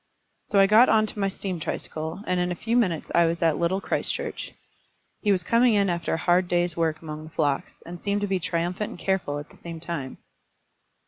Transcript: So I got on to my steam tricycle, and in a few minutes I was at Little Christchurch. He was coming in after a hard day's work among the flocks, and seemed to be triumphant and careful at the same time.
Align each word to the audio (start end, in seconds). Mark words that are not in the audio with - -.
So 0.45 0.59
I 0.59 0.65
got 0.65 0.89
on 0.89 1.05
to 1.05 1.19
my 1.19 1.29
steam 1.29 1.59
tricycle, 1.59 2.23
and 2.25 2.39
in 2.39 2.51
a 2.51 2.55
few 2.55 2.75
minutes 2.75 3.11
I 3.13 3.27
was 3.27 3.43
at 3.43 3.59
Little 3.59 3.79
Christchurch. 3.79 4.51
He 5.21 5.31
was 5.31 5.43
coming 5.43 5.75
in 5.75 5.91
after 5.91 6.15
a 6.15 6.17
hard 6.17 6.47
day's 6.47 6.75
work 6.75 7.03
among 7.03 7.25
the 7.25 7.29
flocks, 7.29 7.83
and 7.85 8.01
seemed 8.01 8.21
to 8.21 8.27
be 8.27 8.39
triumphant 8.39 8.89
and 8.89 8.97
careful 8.97 9.37
at 9.37 9.51
the 9.51 9.55
same 9.55 9.79
time. 9.79 10.17